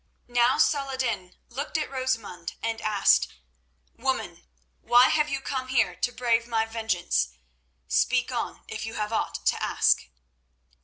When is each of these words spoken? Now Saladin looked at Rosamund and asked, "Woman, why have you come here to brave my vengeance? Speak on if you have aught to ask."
Now 0.27 0.57
Saladin 0.57 1.35
looked 1.47 1.77
at 1.77 1.91
Rosamund 1.91 2.55
and 2.63 2.81
asked, 2.81 3.27
"Woman, 3.95 4.47
why 4.81 5.09
have 5.09 5.29
you 5.29 5.39
come 5.39 5.67
here 5.67 5.95
to 5.95 6.11
brave 6.11 6.47
my 6.47 6.65
vengeance? 6.65 7.27
Speak 7.87 8.31
on 8.31 8.63
if 8.67 8.83
you 8.83 8.95
have 8.95 9.13
aught 9.13 9.45
to 9.45 9.61
ask." 9.61 10.09